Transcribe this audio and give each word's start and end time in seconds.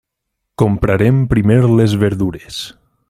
Comprarem 0.61 1.19
primer 1.33 1.59
les 1.81 1.95
verdures. 2.05 2.59